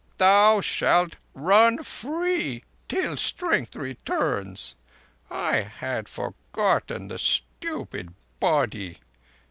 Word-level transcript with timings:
Thou 0.17 0.61
shalt 0.61 1.17
run 1.35 1.83
free 1.83 2.63
till 2.87 3.15
strength 3.17 3.75
returns. 3.75 4.73
I 5.29 5.57
had 5.57 6.09
forgotten 6.09 7.07
the 7.09 7.19
stupid 7.19 8.15
Body. 8.39 8.97